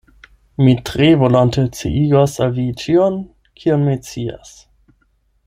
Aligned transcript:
Mi 0.67 0.71
tre 0.89 1.09
volonte 1.23 1.65
sciigos 1.75 2.39
al 2.47 2.57
vi 2.57 2.65
ĉion, 2.85 3.21
kion 3.61 3.87
mi 3.91 3.95
scias. 4.09 4.57